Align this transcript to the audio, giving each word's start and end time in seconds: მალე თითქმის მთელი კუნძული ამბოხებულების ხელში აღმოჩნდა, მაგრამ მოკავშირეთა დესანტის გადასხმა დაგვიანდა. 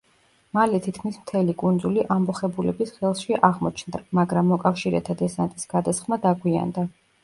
მალე 0.57 0.79
თითქმის 0.85 1.19
მთელი 1.25 1.55
კუნძული 1.65 2.07
ამბოხებულების 2.17 2.95
ხელში 2.97 3.39
აღმოჩნდა, 3.53 4.05
მაგრამ 4.23 4.53
მოკავშირეთა 4.57 5.21
დესანტის 5.25 5.75
გადასხმა 5.79 6.25
დაგვიანდა. 6.29 6.93